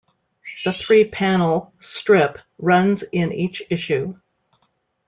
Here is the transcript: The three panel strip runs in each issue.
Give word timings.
The 0.65 0.73
three 0.73 1.05
panel 1.07 1.75
strip 1.77 2.39
runs 2.57 3.03
in 3.03 3.31
each 3.31 3.61
issue. 3.69 4.15